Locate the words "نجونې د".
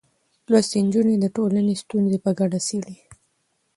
0.85-1.25